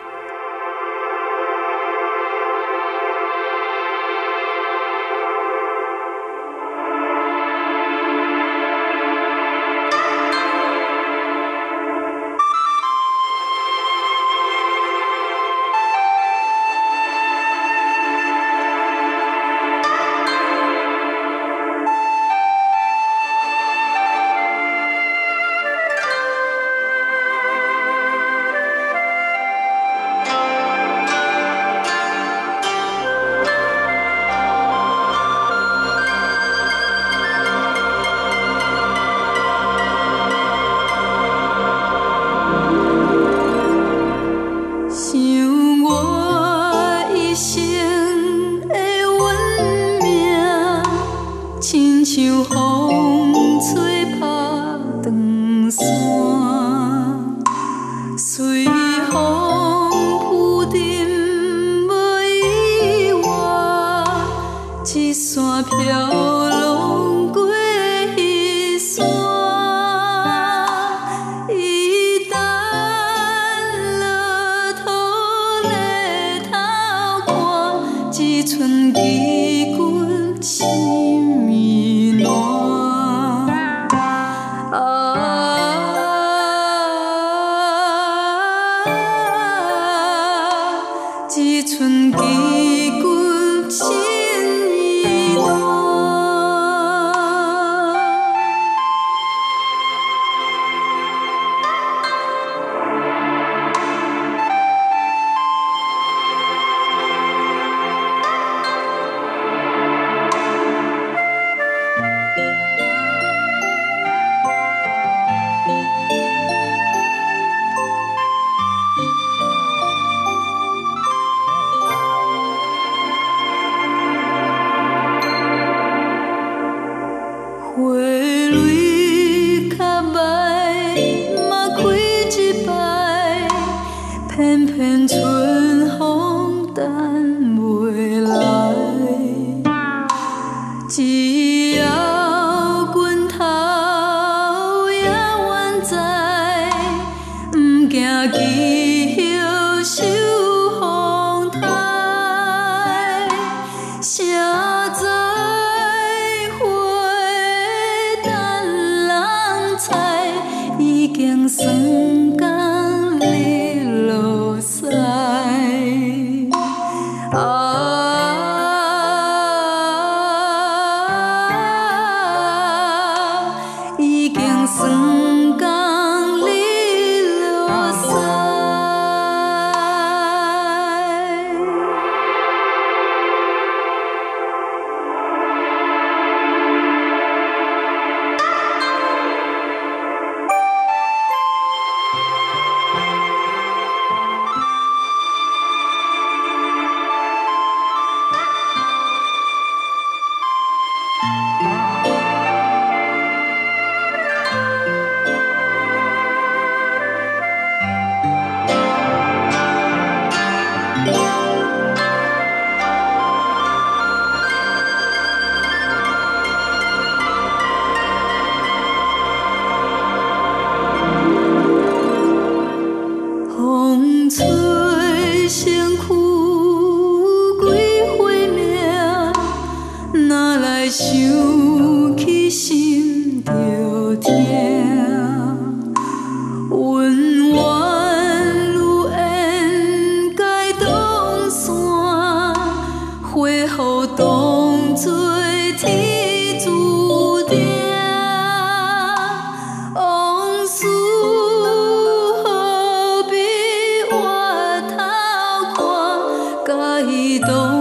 [257.31, 257.80] 你懂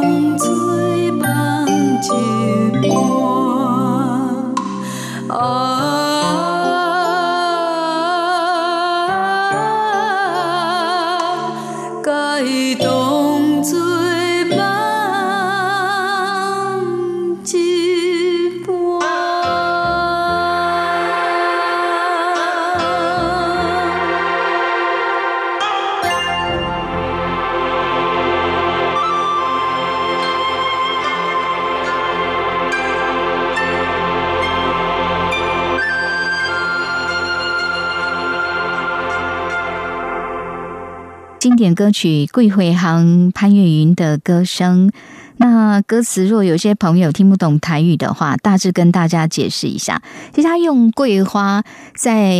[41.80, 44.91] 歌曲《桂回航》，潘越云的歌声。
[45.38, 50.01] 那歌词若有些朋友听不懂台语的话，大致跟大家解释一下。
[50.36, 51.63] 其实他用桂花
[51.95, 52.34] 在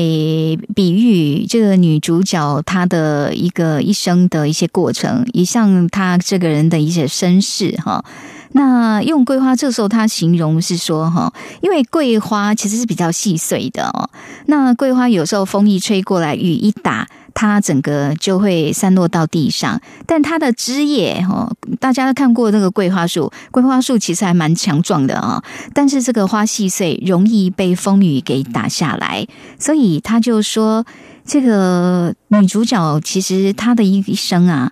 [0.76, 8.04] 比喻这个女主角她的一个一生的一些过程，也像她这个人的一些身世哈。
[8.52, 11.32] 那用桂花，这时候他形容是说哈，
[11.62, 14.10] 因为桂花其实是比较细碎的哦。
[14.48, 17.08] 那桂花有时候风一吹过来，雨一打。
[17.34, 29.26] 它整个就会散落到地上，但它的枝叶哦，大家都看过那个桂花树，桂花树其实还蛮强壮的啊，但是这个花细碎，容易被风雨给打下来，
[29.58, 30.86] 所以他就说，
[31.26, 34.72] 这个女主角其实她的一生啊，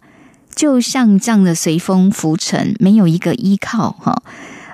[0.56, 4.24] 就像这样的随风浮沉，没有一个依靠哈，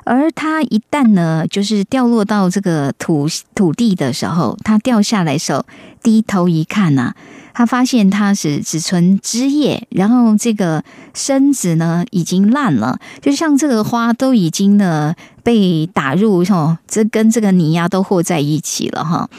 [0.06, 5.66] 而她一旦呢，就是掉落到这个土土地的时候，她掉下来时候，
[6.02, 7.14] 低头一看呐。
[7.54, 10.84] 他发现它是只存枝叶，然后这个
[11.14, 19.30] 身子呢已经烂了，就像这个花都已经呢被打入哈，这跟这个泥呀都和在一起了哈。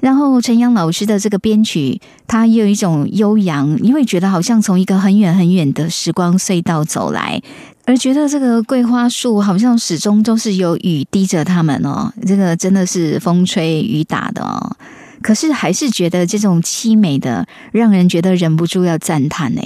[0.00, 7.40] 然后陈阳老师的这个编曲，它有一种悠扬，你会觉得好像从一个很远很远的时光隧道走来，
[7.86, 14.76] 而觉得这个桂花树好像始终都是有雨滴着它们哦，这个真的是风吹雨打的哦。
[15.22, 19.62] 可是还是觉得这种凄美的，让人觉得忍不住要赞叹呢。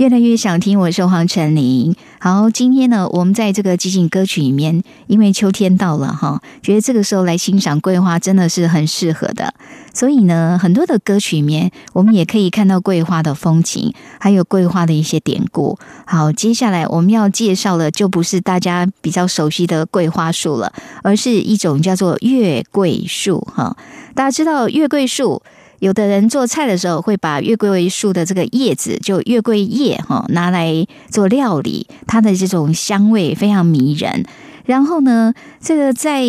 [0.00, 1.94] 越来越想听我说黄晨林。
[2.18, 9.52] 好，今天呢，我们在这个寂静歌曲里面，因为秋天到了哈，觉得这个时候来欣赏桂花真的是很适合的。
[9.92, 15.78] 所以呢，很多的歌曲里面，我们也可以看到桂花的风情，还有桂花的一些典故。
[16.06, 20.72] 好，接下来我们要介绍的就不是大家比较熟悉的桂花树了，
[21.02, 23.76] 而是一种叫做月桂树哈。
[24.14, 25.42] 大家知道月桂树。
[25.80, 34.24] 有的人做菜的时候会把月桂树的这个叶子，就月桂叶哈，拿来做料理，它的这种香味非常迷人。
[34.66, 36.22] 然后呢，这个在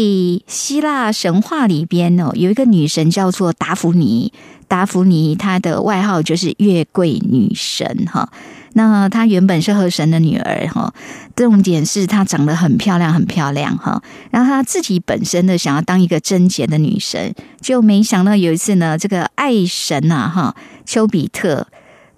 [0.48, 4.34] 希腊神话里边哦，有一个女神叫做达芙妮，
[4.68, 8.32] 达芙妮她的外号就是月桂女神哈。
[8.74, 10.94] 那她原本是河神的女儿哈，
[11.36, 14.02] 重点是她长得很漂亮，很漂亮哈。
[14.32, 20.56] 然后她自己本身呢，想要当一个贞洁的女神，就没想到有一次呢，这个爱神呐哈，
[20.86, 21.68] 丘比特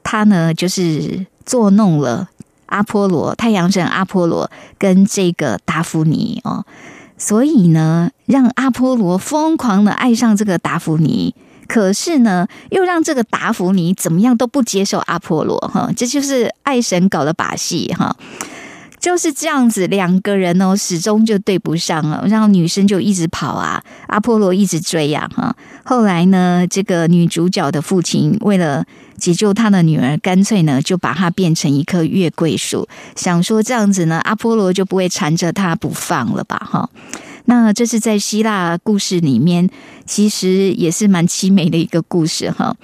[0.04, 2.30] 他呢就是作弄了
[2.68, 6.66] 阿波罗，太阳神阿波罗跟这个达芙妮哦，
[7.18, 11.34] 所以呢，让阿波罗疯狂的爱上这个达芙妮。
[11.68, 18.16] 可是呢，又让这个达芙妮怎么样都不接受阿波罗哈，这就是爱神搞的把戏哈，
[19.00, 25.56] 就是这样子，两个人哦始终就对不上了，然后女生就一直跑啊，阿波罗一直追呀哈。
[25.84, 28.86] 后来呢，这个女主角的父亲为了
[29.18, 36.90] 解救他的女儿，干脆呢就把她变成一棵月桂树，想说这样子呢，阿波罗就不会缠着她不放了吧哈。
[37.46, 39.70] 那这是在希腊故事里面，
[40.06, 42.76] 其实也是蛮凄美的一个故事哈。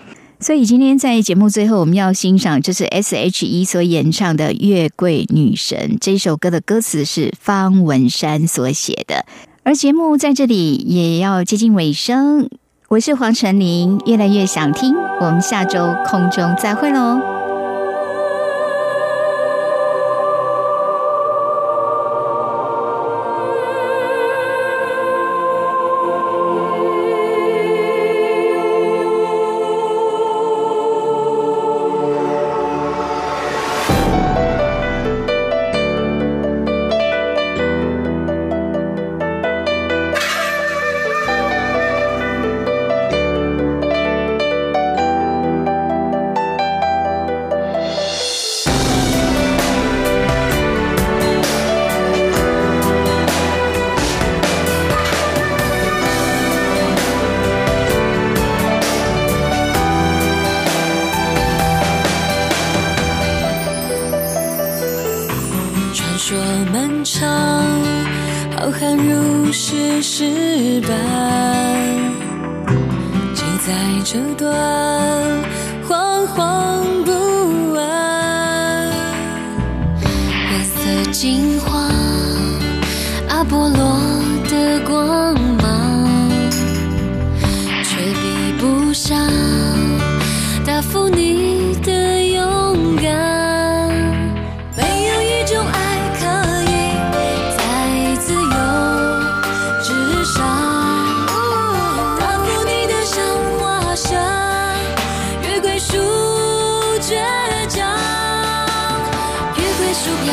[0.42, 9.26] 所以今天在节目最后，我们要欣赏这是 S.H.E 所演唱的《月桂女神》这首歌的歌词是方文山所写的。
[9.64, 12.50] 而节目在这里也要接近尾声，
[12.88, 17.39] 我是黄晨林，越来越想听，我们下周空中再会喽。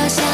[0.08, 0.24] 想象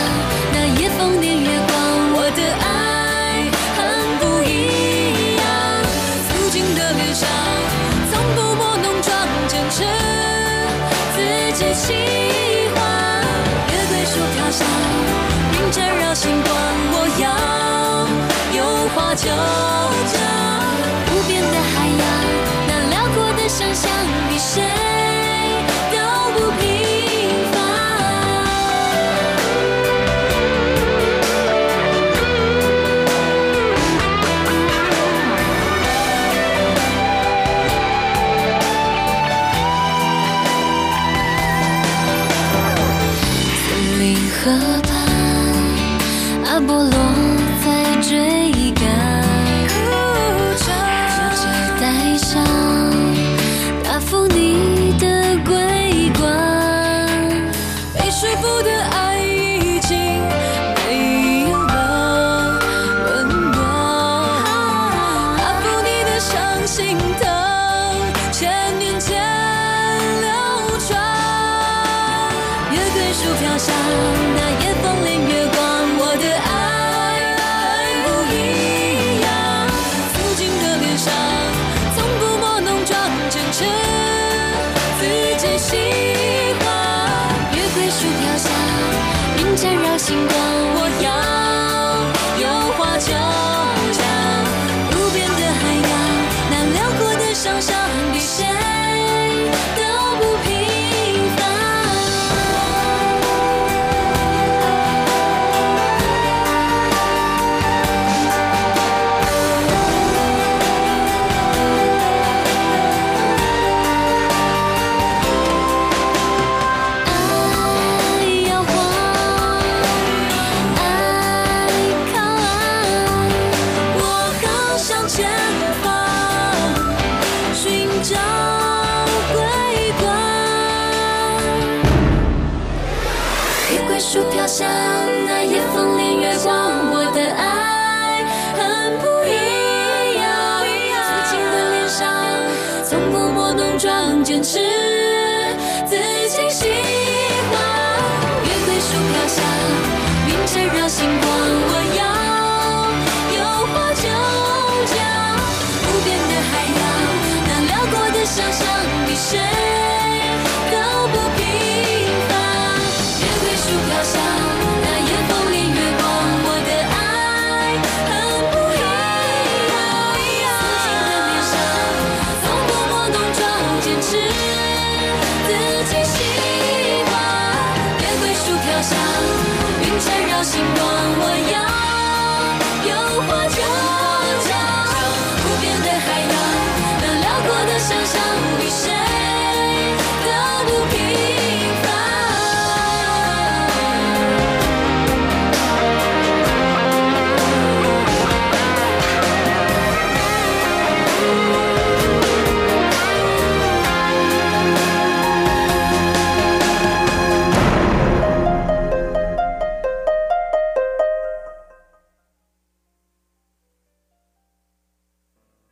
[0.53, 1.73] 那夜风恋月光，
[2.13, 3.81] 我的爱很
[4.21, 5.43] 不一样，
[6.29, 7.27] 曾经的理想
[8.13, 9.09] 从不过浓妆
[9.49, 9.77] 坚持
[11.15, 11.17] 自
[11.57, 11.95] 己喜
[12.75, 12.85] 欢，
[13.71, 14.61] 月桂树飘香，
[15.55, 16.53] 云缠绕星光，
[16.93, 17.25] 我要
[18.59, 18.61] 有
[18.95, 20.22] 花就。